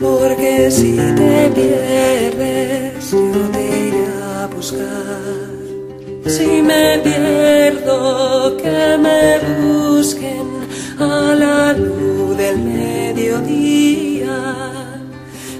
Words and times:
Porque 0.00 0.70
si 0.70 0.96
te 0.96 1.50
pierdes, 1.54 3.10
yo 3.12 3.48
te 3.52 3.62
iré 3.86 4.06
a 4.24 4.48
buscar. 4.54 5.48
Si 6.26 6.62
me 6.62 6.98
pierdo, 6.98 8.56
que 8.56 8.98
me 8.98 9.38
busquen 9.60 10.48
a 10.98 11.34
la 11.34 11.72
luz 11.74 12.36
del 12.36 12.58
mediodía, 12.58 14.38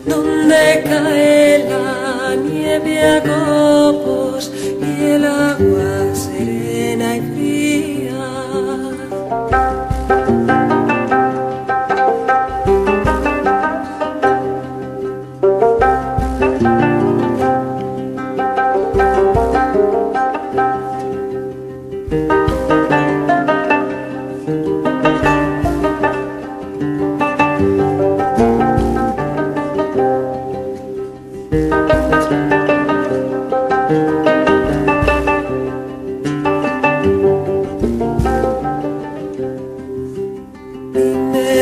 donde 0.05 0.83
cae 0.84 1.65
la 1.69 2.34
nieve 2.34 3.03
a 3.03 3.23
copos 3.23 4.51
y 4.81 5.05
el 5.05 5.25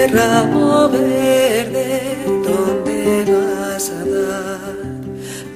ramo 0.09 0.89
verde, 0.89 2.17
¿dónde 2.27 3.25
vas 3.33 3.91
a 3.91 4.05
dar? 4.05 4.77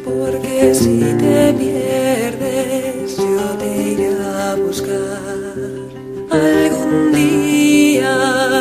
Porque 0.05 0.75
si 0.75 1.01
te 1.19 1.53
pierdes, 1.53 3.17
yo 3.17 3.57
te 3.59 3.83
iré 3.93 4.11
a 4.23 4.57
buscar. 4.57 5.57
Algún 6.31 7.13
día 7.13 8.17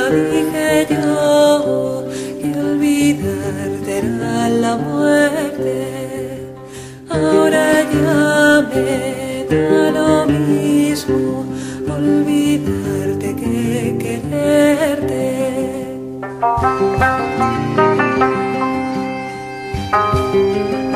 dije 0.09 0.87
yo 0.89 2.05
que 2.41 2.59
olvidarte 2.59 3.97
era 3.99 4.49
la 4.49 4.77
muerte. 4.77 6.53
Ahora 7.09 7.83
ya 7.91 8.67
me 8.73 9.45
da 9.49 9.91
lo 9.91 10.25
mismo 10.27 11.45
olvidarte 11.87 12.78
Thank 16.41 16.63
you. 20.83 20.88